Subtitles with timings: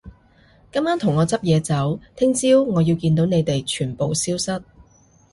[0.71, 4.63] 今晚同我執嘢走，聽朝我要見到你哋全部消失